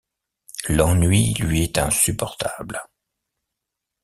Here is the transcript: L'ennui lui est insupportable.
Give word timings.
L'ennui 0.67 1.35
lui 1.35 1.61
est 1.61 1.77
insupportable. 1.77 2.79